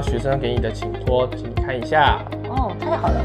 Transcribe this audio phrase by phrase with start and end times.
[0.00, 2.24] 学生给你的请托，请你看一下。
[2.48, 3.24] 哦，太好了。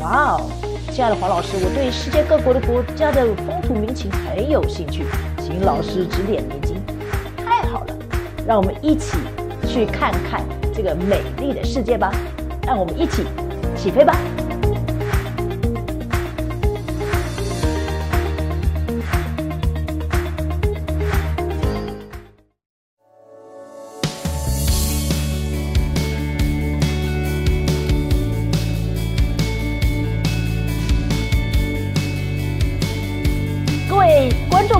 [0.00, 0.50] 哇哦，
[0.90, 5.04] 亲爱的黄老师，我对世界各国的国家的风土民情很有兴趣，
[5.38, 6.76] 请老师指点迷津。
[7.36, 7.94] 太好了，
[8.46, 9.18] 让我们一起
[9.66, 10.42] 去看看
[10.74, 12.12] 这个美丽的世界吧。
[12.64, 13.24] 让我们一起
[13.76, 14.16] 起飞吧！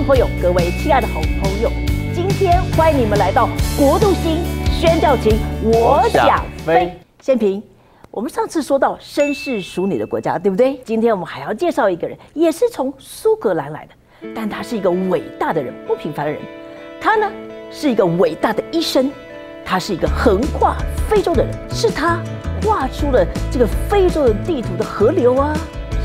[0.03, 1.71] 朋友，各位亲爱的好朋友，
[2.13, 6.93] 今天欢迎你们来到国度星宣教情，我想飞。
[7.21, 7.63] 先平，
[8.11, 10.75] 我们上次说到绅士淑女的国家，对不对？
[10.83, 16.41] 今天我们还要介绍一个人，也是从苏格兰来的，但他是一个伟大的人，不平凡的人。
[16.99, 17.31] 他呢
[17.71, 19.09] 是一个伟大的医生，
[19.63, 20.75] 他是一个横跨
[21.09, 22.19] 非洲的人，是他
[22.65, 25.55] 画出了这个非洲的地图的河流啊、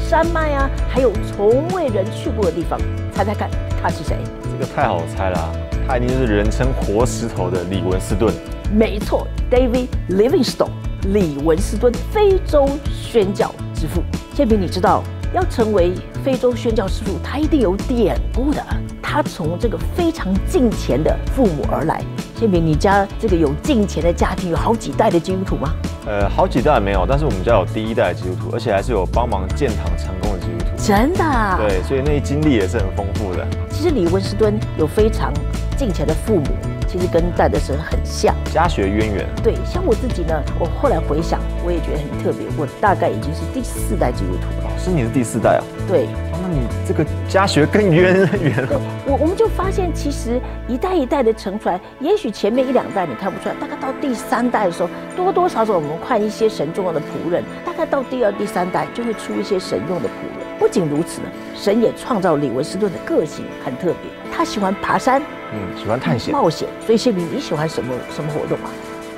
[0.09, 2.79] 山脉啊，还有从未人去过的地方。
[3.13, 4.17] 猜猜看，他是谁？
[4.43, 5.53] 这个太好猜了，
[5.87, 8.33] 他一定就是人称活石头的李文斯顿。
[8.73, 10.71] 没错，David Livingstone。
[11.13, 14.03] 李文斯顿，非洲宣教之父。
[14.35, 15.93] 建平，你知道要成为
[16.25, 18.63] 非洲宣教师傅，他一定有典故的。
[19.01, 22.03] 他从这个非常敬虔的父母而来。
[22.35, 25.73] 建平，你家这个有敬虔的家庭，有好几代的基督徒吗？
[26.05, 30.85] 呃，好几代没有，但是我们家有第一代的基督徒，而且还是有帮忙建堂成功的基督徒。
[30.85, 31.59] 真的？
[31.59, 33.47] 对，所以那些经历也是很丰富的。
[33.79, 35.33] 其实李文斯敦有非常
[35.77, 36.47] 敬虔的父母。
[36.89, 39.25] 其实跟戴德生很像，家学渊源。
[39.41, 42.49] 对，像我自己呢，我后来回想，我也觉得很特别。
[42.57, 44.79] 我大概已经是第四代基督徒了。
[44.79, 45.63] 是你是第四代啊？
[45.87, 46.09] 对。
[46.43, 48.81] 那你这个家学更渊源了。
[49.07, 60.38] 我我们就发现，其实一代一代的承传，也许前面一两代你看不出来，大概到第三代的时候，多多少少我们看一些神重要的仆人，大概到第二、第三代就会出一些神用的仆人。
[60.69, 65.19] 不仅如此呢，神也创造李文斯顿的个性很特别，他喜欢爬山。
[65.51, 68.69] 嗯，喜欢探险、冒险，所以谢明，你喜欢什么什么活动啊？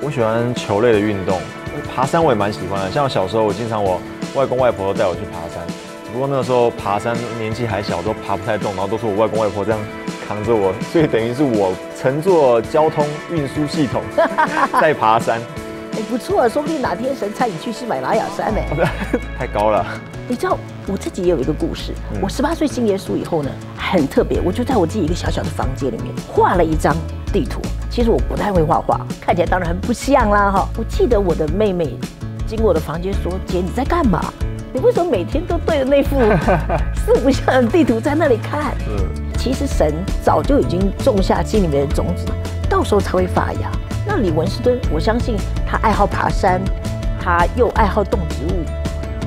[0.00, 1.40] 我喜欢球类的运动，
[1.92, 2.90] 爬山我也蛮喜欢的。
[2.92, 4.00] 像小时候，我经常我
[4.36, 5.66] 外公外婆都带我去爬山，
[6.04, 9.80] 只不过那个时候爬山年纪还小，都爬不太动，然后都是我外公外婆这样
[10.28, 14.04] 扛着我，所以等于是我乘坐交通运输系统
[14.80, 15.40] 在爬山。
[16.00, 18.60] 哎，不错，说不定哪天神差你去喜马拉雅山呢？
[19.38, 19.84] 太高了。
[20.26, 20.56] 你知道
[20.86, 21.92] 我自己也有一个故事。
[22.22, 26.96] 我十八岁信耶稣以后呢，很特别，我就在我自己一个小小的房间里面画了一张
[27.32, 27.60] 地图。
[27.90, 30.66] 其实我不太会画画，看起来当然很不像啦哈。
[30.78, 31.98] 我记得我的妹妹
[32.46, 34.32] 经过我的房间说：“姐，你在干嘛？
[34.72, 36.16] 你为什么每天都对着那幅
[37.04, 39.06] 四不像的地图在那里看？”嗯，
[39.36, 42.24] 其实神早就已经种下心里面的种子，
[42.70, 43.70] 到时候才会发芽。
[44.06, 46.60] 那李文斯顿，我相信他爱好爬山，
[47.20, 48.64] 他又爱好动植物，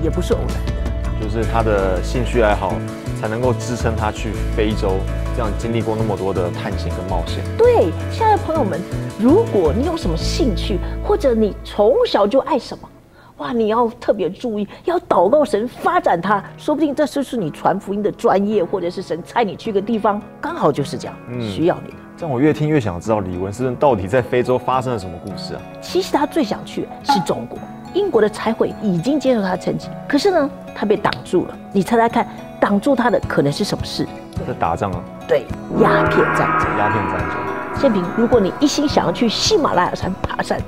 [0.03, 0.73] 也不是偶然的。
[1.21, 2.73] 就是他的兴趣爱好，
[3.21, 4.97] 才能够支撑他去非洲，
[5.35, 7.43] 这样经历过那么多的探险跟冒险。
[7.57, 8.81] 对，亲爱的朋友们，
[9.19, 12.89] 如果你有什么兴趣，或者你从小就爱什么，
[13.37, 21.97] 哇，你要特别注意，要祷告神发展他，说不定这就是你传福音的专业，或者是神差你去个地方，刚好就是这样，需要你的。
[21.97, 25.61] 这样我越听越想知道李文斯顿到底在非洲发生了什么故事啊？
[25.81, 27.59] 其实他最想去是中国。
[27.93, 31.55] 英国的差会已经接受他的成绩，可是呢，他被挡住了。
[31.71, 32.27] 你猜猜看，
[32.59, 34.07] 挡住他的可能是什么事？
[34.47, 34.99] 在打仗啊？
[35.27, 35.45] 对，
[35.79, 36.67] 鸦片战争。
[36.79, 37.79] 鸦片战争。
[37.79, 40.59] 宪平，如果你一心想要去喜马拉雅山爬山。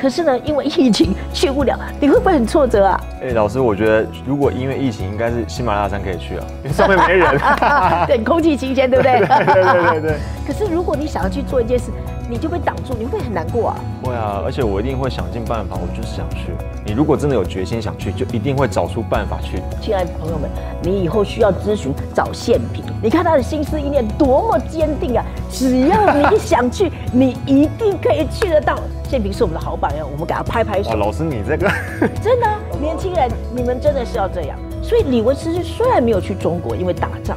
[0.00, 3.00] 可是呢，因为疫情去不了，你会不会很挫折啊？
[3.20, 7.36] 哎，老师，我觉得如果因为疫情，应该是喜马拉雅山可以去啊，因为上面没人，
[8.06, 9.18] 对，空气新鲜，对不对？
[9.18, 10.16] 对对对对。
[10.46, 11.90] 可是如果你想要去做一件事，
[12.28, 13.76] 你就被挡住，你会很难过啊。
[14.04, 16.52] 会啊，而且我一定会想尽办法，我就是想去。
[16.84, 19.62] 你如果真的有决心想去，就一定会找出办法去。
[19.80, 20.48] 亲爱的朋友们，
[20.82, 25.24] 你以后需要咨询找宪平，你看他的心思意念多么坚定啊！
[25.50, 28.78] 只要你想去，你一定可以去得到。
[29.08, 30.92] 宪平是我们的好榜样，我们给他拍拍手。
[30.94, 31.66] 老师，你这个
[32.22, 32.46] 真的，
[32.78, 34.58] 年轻人，你们真的是要这样。
[34.82, 37.36] 所以李文斯虽然没有去中国，因为打仗，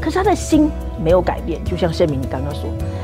[0.00, 0.68] 可是他的心
[1.02, 1.62] 没有改变。
[1.64, 2.62] 就像宪明你刚刚说，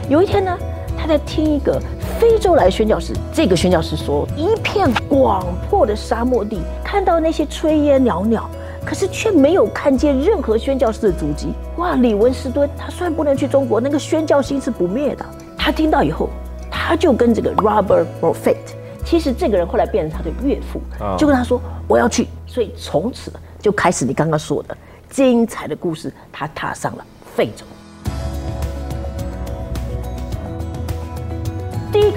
[0.09, 0.67] 有一天呢，他
[1.09, 1.81] 在听一个
[2.21, 8.49] 非洲来宣教士，这个宣教士说，一片广阔的沙漠地，看到那些炊烟袅袅，
[8.85, 11.49] 可是却没有看见任何宣教士的足迹。
[11.79, 15.25] 哇，李文斯敦他虽然不能去中国，那个宣教心是不灭的。
[15.57, 16.29] 他听到以后。
[16.71, 18.57] 他就跟这个 Robert Prophet
[19.05, 24.75] 其实这个人后来变成他的岳父，啊就跟他说我要去，所以从此就开始你刚刚说的
[25.11, 27.67] 精彩的故事，他踏上了非洲。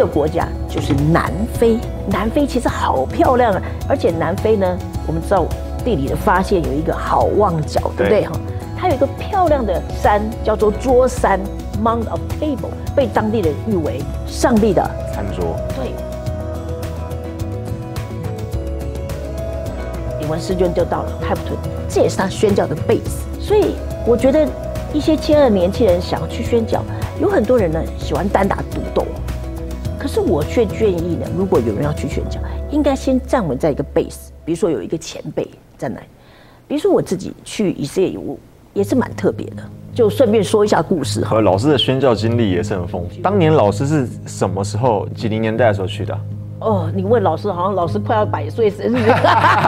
[0.01, 1.77] 个国家就是南非，
[2.07, 4.77] 南非其实好漂亮啊，而且南非呢，
[5.07, 5.45] 我们知道
[5.85, 8.31] 地理的发现有一个好望角，对不对对哈？
[8.77, 11.39] 它有一个漂亮的山叫做桌山
[11.83, 14.81] （Mount of Table），被当地人誉为上帝的
[15.13, 15.93] 餐桌，对。
[20.19, 21.57] 李文师尊就到了开普敦，
[21.87, 23.21] 这也是他宣教的 base。
[23.39, 23.75] 所以
[24.05, 24.47] 我觉得
[24.93, 26.83] 一些亲爱的年轻人想要去宣教，
[27.19, 29.05] 有很多人呢喜欢单打独斗，
[30.01, 32.39] 可是我却建议呢，如果有人要去宣教，
[32.71, 36.05] 应该先站稳在一个 base，比如说有一个前辈在那里，
[36.67, 38.35] 比如说我自己去以色列，我
[38.73, 39.61] 也是蛮特别的。
[39.93, 41.29] 就顺便说一下故事哈。
[41.29, 43.21] 和老师的宣教经历也是很丰富。
[43.21, 45.07] 当年老师是什么时候？
[45.09, 46.21] 几零年代的时候去的啊？
[46.61, 49.13] 哦，你问老师，好像老师快要百岁生日。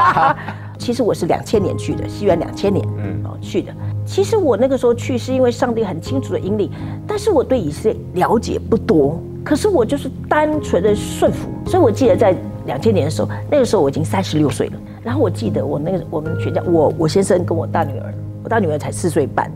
[0.79, 3.71] 其实我是两千年去的，西元两千年，嗯，哦去的。
[4.03, 6.71] 其实我那个时候去是因为上帝很清楚的引领，
[7.07, 11.49] 但是我对以色列了解不多，可是我就是单纯的顺服。
[11.65, 12.35] 所以我记得在
[12.65, 14.73] 两千年的时候，那个时候我已经三十六岁了。
[15.03, 18.13] 然后我记得我那个我们全家，我我先生跟我大女儿，
[18.43, 19.51] 我大女儿才四岁半。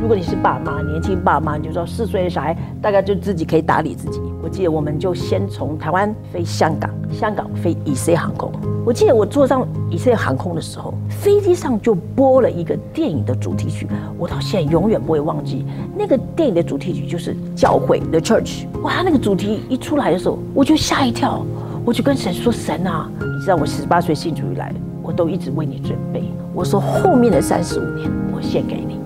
[0.00, 4.20] 如果你是爸妈，年轻爸妈，你就知道四岁的小孩大概就自己可以打理自己。
[4.40, 8.52] 我记得我们就先从台湾飞香港，香港飞以色列航空。
[8.86, 15.66] 我记得我坐上以色列航空的时候，飞机上就播了一个电影的主题曲，我到现在永远不会忘记。
[15.96, 18.66] 那个电影的主题曲就是教会 The Church。
[18.82, 21.44] 哇，那个主题一出来的时候，我就吓一跳，
[21.84, 24.72] 我就跟神说：“神啊，你知道我十八岁信主以来，
[25.02, 26.22] 我都一直为你准备。
[26.54, 28.96] 我说后面的三十五年，我献给你。”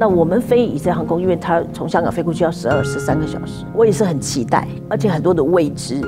[0.00, 6.00] 那我们飞以色列航空，因为它从香港飞过去要十二、十三个小时，我也是很期待，而且很多的未知。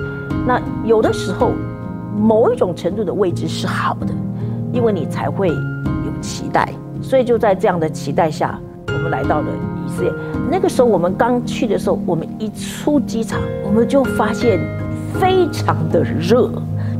[0.46, 1.50] 那有的时候，
[2.16, 4.06] 某一种程度的未知是好的，
[4.72, 6.72] 因为你才会有期待。
[7.02, 9.46] 所以就在这样的期待下，我们来到了
[9.86, 10.10] 以色列。
[10.50, 14.58] 那个时候我们刚去的时候，我们一出机场，我们就发现
[15.20, 16.50] 非常的热。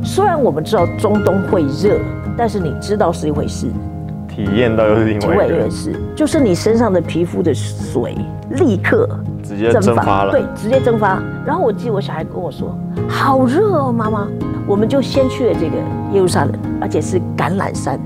[0.03, 1.97] 虽然我们知道中东会热，
[2.37, 3.65] 但是你知道是一回事，
[4.33, 8.17] 体验到又是另体外一个，外也是，就是你身上的皮肤的水
[8.51, 9.07] 立刻
[9.43, 10.31] 直接蒸发了。
[10.31, 11.21] 对，直接蒸发。
[11.45, 12.75] 然后我记得我小孩跟我说
[13.07, 14.27] ：“好热哦，妈妈。”
[14.65, 15.75] 我们就先去了这个
[16.13, 17.99] 耶路撒冷，而且是橄榄山。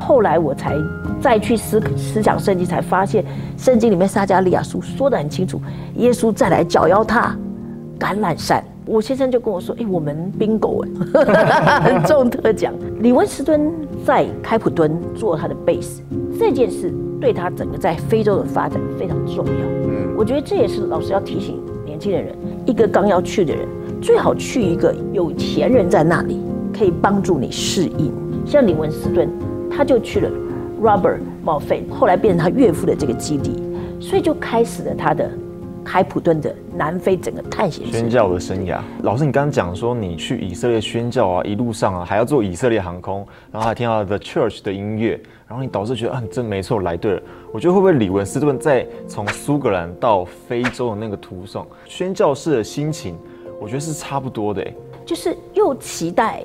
[0.00, 0.74] 后来我才
[1.20, 3.22] 再去思思想圣经，才发现
[3.58, 5.60] 圣经里面撒加利亚书说得很清楚，
[5.96, 7.36] 耶稣再来脚要踏
[7.98, 8.64] 橄榄山。
[8.88, 13.70] 我先生就跟我说：“哎、我们 bingo 哎， 很中特奖。”李文斯敦
[14.02, 16.00] 在开普敦做他的 base，
[16.38, 16.90] 这件事
[17.20, 19.52] 对他整个在非洲的发展非常重要。
[19.86, 23.68] 嗯，我觉得这也是老师要提醒年轻的人，一个刚要去的人，
[24.00, 26.40] 最好去一个有钱人在那里，
[26.76, 28.10] 可以帮助你适应。
[28.46, 29.28] 像李文斯敦，
[29.70, 30.30] 他就去了
[30.82, 33.62] Robert 茂费，后来变成他岳父的这个基地，
[34.00, 35.30] 所以就开始了他的
[35.88, 38.10] 开普敦的南非整个探险宣。
[38.10, 45.18] 教的生涯，老师，你刚刚讲说你去以色列宣教啊，一路上啊还要坐以色列航空，然后还听到 The Church 的音乐，
[45.48, 47.22] 然后你导致觉得啊，你真没错，来对了。
[47.54, 53.16] 我觉得会不会李文斯顿在从苏格兰到非洲的那个途上，宣教士的心情，
[53.58, 54.74] 我觉得是差不多的欸，
[55.06, 56.44] 就是又期待，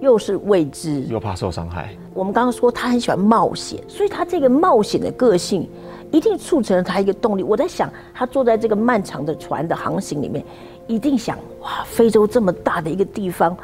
[0.00, 1.02] 又是未知。
[1.02, 1.94] 又怕受伤害。
[2.12, 5.68] 我们刚刚说他很喜欢冒险，所以他这个冒险的个性，
[6.12, 7.42] 一定促成了他一个动力。
[7.42, 10.44] 我在想，他坐在这个漫长的船的航行里面，
[10.86, 13.56] 一定想哇，非洲这么大的一个地方，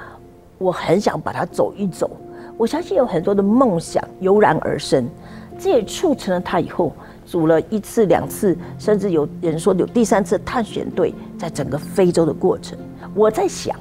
[0.58, 2.10] 我很想把它走一走。
[2.56, 5.08] 我相信有很多的梦想油然而生，
[5.56, 6.92] 这也促成了他以后
[7.24, 12.76] 组了一次、两次，甚至有人说有第三次探险队，在整个非洲的过程。
[13.14, 13.78] 我在想，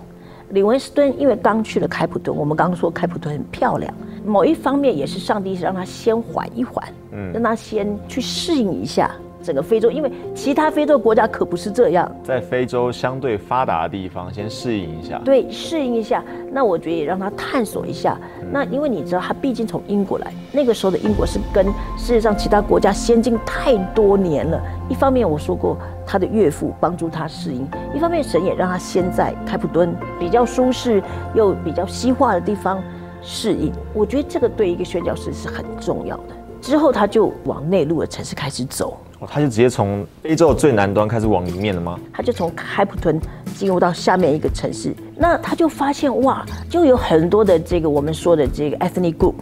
[0.49, 3.91] 李文斯顿因为刚去了开普敦，我们刚刚说开普敦很漂亮，
[4.27, 9.09] 某一方面也是上帝让他先缓一缓，嗯，让他先去适应一下
[9.41, 15.21] 整个非洲，因为其他非洲国家可不是这样，在非洲相对发达的地方，先适应一下。
[15.23, 16.21] 对，适应一下。
[16.51, 18.17] 那我觉得也让他探索一下。
[18.51, 21.65] 那因为你知道，他毕竟从英国来，那个时候的英国是跟
[21.97, 24.61] 世界上其他国家先进太多年了。
[24.89, 27.65] 一方面我说过，他的岳父帮助他适应；
[27.95, 31.01] 一方面神也让他先在开普敦比较舒适
[31.35, 32.81] 又比较西化的地方
[33.29, 33.73] 适应。
[33.93, 36.35] 我觉得这个对一个宣教士是很重要的。
[36.61, 38.97] 之后他就往内陆的城市开始走。
[39.19, 41.99] 哦，他就直接从非洲的最南端开始往里面了吗？
[42.13, 43.19] 他就从开普敦
[43.55, 49.33] 进入到下面一个城市，那他就发现哇，就有很多的这个我们说的这个 ethnic group，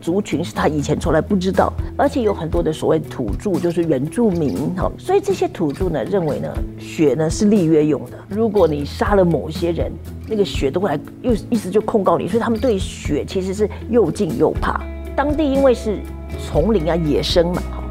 [0.00, 9.92] 族群是他以前从来不知道，而且有很多的所谓土著，就是原住民哈，所以这些土著呢认为呢血呢是立约用的，如果你杀了某些人，
[10.28, 14.80] 那个血都会来，又意思就控告你，所以他们对血其实是又敬又怕。
[15.14, 15.98] 当地因为是
[16.38, 17.82] 丛林啊野生嘛哈，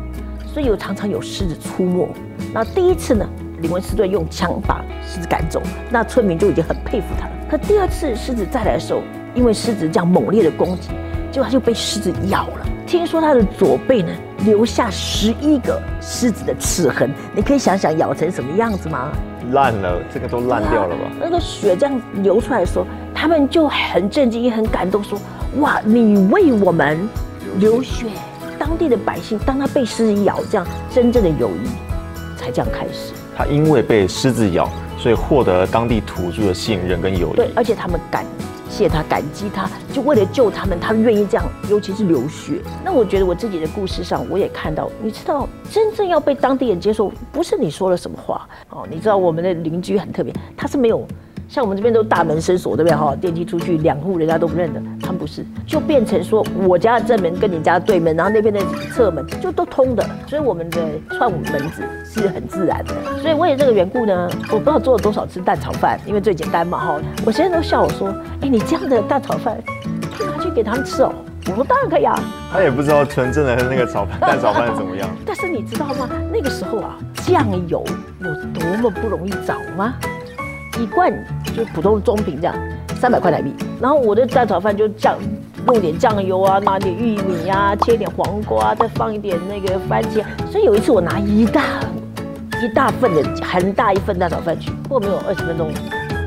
[0.54, 2.08] 所以有常常有狮子出没。
[2.54, 3.28] 那第一次呢，
[3.62, 7.32] 李文斯顿用枪把狮子赶走，那村民就已经很佩服他了。
[7.50, 9.02] 可第二次狮子再来的时候，
[9.34, 10.90] 因为狮子这样猛烈的攻击，
[11.36, 12.66] 结果他就被狮子咬了。
[12.88, 14.10] 听说他的左背呢
[14.46, 19.12] 留下十一个狮子的齿痕，你可以想想咬成什么样子吗？
[19.52, 21.02] 烂了，这个都烂掉了吧？
[21.20, 25.20] 那个血这样流出来的时候，他们就很震惊，也很感动，说
[25.60, 26.98] ：“哇，你为我们
[27.60, 28.06] 流血！”
[28.58, 31.68] 当地的百姓，当他被狮子咬，这样真正的友谊
[32.38, 33.12] 才这样开始。
[33.36, 37.36] 他因为被狮子咬，所以获得了当地土著的信任跟友谊。
[37.36, 38.24] 对，而且他们感
[38.70, 42.62] 谢他，感激他，就为了救他们，他愿意这样，尤其是流血。
[42.84, 48.86] 那我觉得我自己的故事上，我也看到，你知道，真正要被当地人接受，不是你说了什么话哦。
[48.90, 51.08] 你知道我们的邻居很特别，他是没有。
[51.48, 53.16] 像我们这边都大门深锁，对不对哈？
[53.16, 58.60] 电梯出去两户人家都不认得，他们不是，就变成说我家的正门跟你家对门，然后那边的
[58.92, 62.94] 侧门就都通的，所以我们的串门子是很自然的。
[63.22, 67.00] 所以为了这个缘故呢，我不知道做了多少次蛋炒饭，因为最简单嘛哈。
[67.26, 68.10] 我现在都笑我说，
[68.42, 69.58] 哎，你这样的蛋炒饭
[70.18, 71.14] 可以拿去给他们吃哦。
[71.48, 72.20] 我说当然可以啊。
[72.52, 75.08] 他也不知道纯正的那个炒饭 蛋炒饭怎么样。
[75.26, 76.10] 但是你知道吗？
[76.34, 77.86] 那个时候啊，酱油
[78.20, 79.94] 有多么不容易找吗？
[80.80, 81.12] 一罐
[81.56, 82.56] 就普通中瓶这样，
[83.00, 83.54] 三百块台币。
[83.82, 85.18] 然后我的蛋炒饭就酱，
[85.66, 90.24] 弄点酱油啊，拿点玉米啊，切点黄瓜，再放一点那个番茄。
[90.52, 91.64] 所以有一次我拿一大
[92.62, 95.70] 一大份的很大一份蛋炒饭去，过没有二十分钟，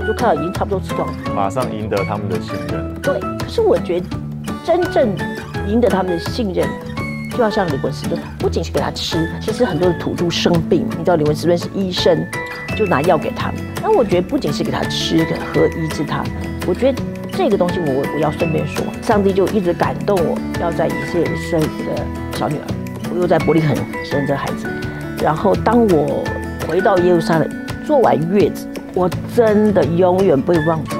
[0.00, 1.14] 我就看到已经差不多吃光了。
[1.34, 2.94] 马上赢得他们的信任。
[3.02, 4.06] 对，可是我觉得
[4.64, 5.14] 真正
[5.66, 6.66] 赢得他们的信任，
[7.32, 12.26] 就要像李文斯顿，不仅是给他吃，其实很多的土著生病，你知道李文斯顿是医生。
[12.78, 16.22] 就拿药给他们，那我觉得不仅是给他吃的和医治他，
[16.64, 22.64] 我觉得这个东西我我要顺便说，上帝就一直感动我，要在以色列生一个小女儿，
[23.12, 24.68] 我又在伯利恒生这孩子，
[25.20, 26.22] 然后当我
[26.68, 27.50] 回到耶路撒冷
[27.84, 30.94] 坐完月子，我真的永远不会忘记，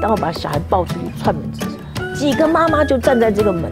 [0.00, 1.66] 当我把小孩抱出去串门子，
[2.14, 3.62] 几个妈妈就站在这个门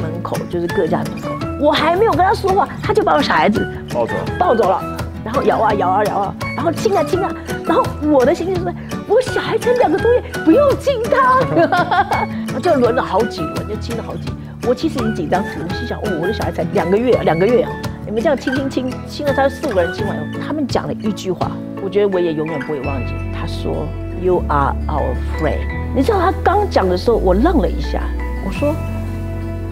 [0.00, 1.28] 门口，就是各家门口，
[1.60, 3.64] 我还没有跟他说话，他就把我小孩子
[3.94, 4.98] 抱走抱走了。
[5.24, 7.30] 然后摇啊摇啊摇啊，然后亲啊亲啊，
[7.64, 8.74] 然后我的心情是，
[9.06, 14.32] 我小孩才两个多月，不用亲他，就轮了好几轮，就亲了好几。
[14.66, 17.70] 我其实已经紧张死了，我心想，哦，我的小孩才两个月，两个月啊，
[18.06, 21.50] 你们这样亲亲亲，亲了他四五个人亲完后，他们讲了一句话，
[21.82, 23.12] 我觉得我也永远不会忘记。
[23.32, 23.86] 他说
[24.20, 25.66] ，You are our friend。
[25.94, 28.02] 你知道他刚讲的时候，我愣了一下，
[28.46, 28.74] 我说，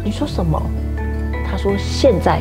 [0.02, 0.60] 你说什么？
[1.48, 2.40] 他说，现在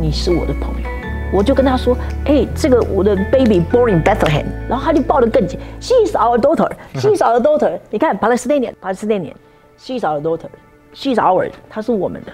[0.00, 0.87] 你是我的朋友。
[1.32, 5.58] 我就跟他说：“哎，这个我的 baby born in Bethlehem。”然后他就抱得更紧。
[5.80, 6.70] She is our daughter.
[6.94, 7.78] She is our daughter.
[7.90, 10.48] 你看，Palestinian，Palestinian，She is our daughter.
[10.94, 12.32] She is our，她是我们的。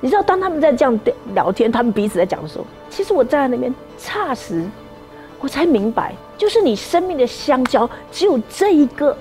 [0.00, 0.98] 你知道，当他们在这样
[1.34, 4.64] 聊天，他们彼此在讲的时候，其实我站在那边，霎时
[5.40, 9.16] 我才明白，就是你生命的相交，只有这一个，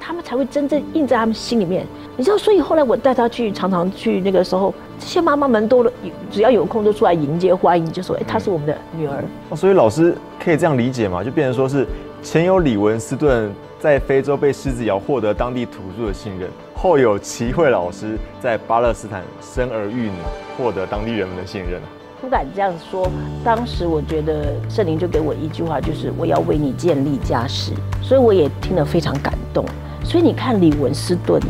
[0.00, 1.86] 他们才会真正印在他们心里面。
[2.16, 4.74] 你知道，所以后来我带他去，常常去那个时候。
[4.98, 5.84] 这些妈妈们都
[6.30, 9.24] 只要有空都出来迎接欢迎，就说：“哎，她是我们的女儿。”，
[9.56, 11.24] 所以老师可以这样理解嘛？
[11.24, 11.84] 就变成说是
[12.22, 20.12] 前有李文斯顿在非洲被狮子咬，获得当地土著的信任；后有齐慧老师在巴勒斯坦生儿育女，
[20.56, 21.80] 获得当地人们的信任。
[22.22, 23.10] 不敢这样说，
[23.44, 29.64] 当时我觉得圣灵就给我一句话，就是我要为你建立家室，所以我也听得非常感动。
[30.04, 31.42] 所以你看李文斯顿，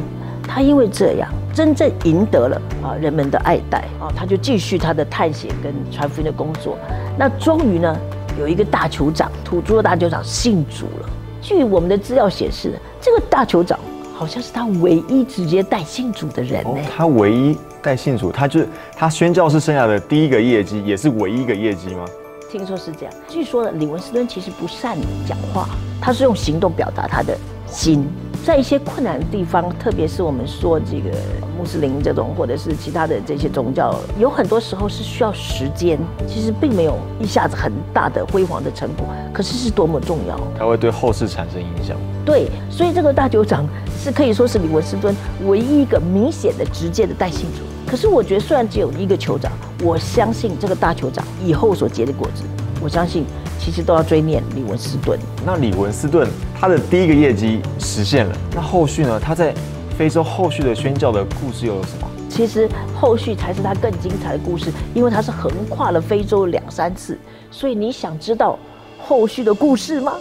[0.49, 1.29] 他因为这样。
[1.53, 6.79] 真正赢得了啊人们的爱戴啊，他就继续他的探险跟传福音的工作。
[7.19, 7.95] 那终于呢，
[8.41, 11.11] 有一个大酋长，土著的大酋长信主了。
[11.43, 13.79] 据我们的资料显示，这个大酋长
[14.23, 16.79] 好像是他唯一直接带信主的人呢。
[16.97, 22.05] 他唯一带信主，他就是他宣教士生涯的第一个业绩，也是唯一一个业绩吗？
[22.49, 23.13] 听说是这样。
[23.29, 25.69] 据说呢，李文斯顿其实不善讲话，
[26.01, 27.37] 他是用行动表达他的
[27.73, 28.07] 心。
[28.45, 31.17] 在一些困难的地方，特别是我们说这个
[31.57, 35.97] 穆斯林这种，或者是其他的这些宗教，有很多时候是需要时间。
[36.27, 40.37] 其实并没有一下子很大的辉煌的成果，可是是多么重要。
[40.59, 41.97] 它会对后世产生影响。
[42.25, 43.65] 对，所以这个大酋长
[43.97, 45.15] 是可以说是李文斯顿
[45.47, 47.63] 唯一一个明显的、直接的带信主。
[47.89, 49.53] 可是我觉得，虽然只有一个酋长，
[49.85, 52.43] 我相信这个大酋长以后所结的果子，
[52.83, 53.25] 我相信。
[53.65, 55.17] 其实都要追念李文斯顿。
[55.47, 56.29] 那李文斯顿
[56.63, 59.19] 他的第一个业绩实现了，那后续呢？
[59.19, 59.53] 他在
[59.99, 62.07] 非洲后续的宣教的故事又有什么？
[62.29, 67.19] 其实后续才是他更精彩的故事，因为他是横跨了非洲两三次。
[67.51, 68.57] 所以你想知道
[68.97, 70.13] 后续的故事吗？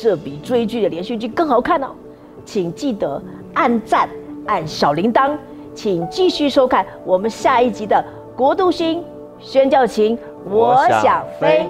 [0.00, 1.88] 这比追剧的连续剧更好看哦！
[2.44, 3.20] 请记得
[3.54, 4.08] 按赞、
[4.46, 5.36] 按小铃铛，
[5.74, 7.96] 请继续收看我们下一集的
[8.36, 9.02] 《国度星
[9.40, 10.16] 宣教情》，
[10.48, 11.68] 我想飞。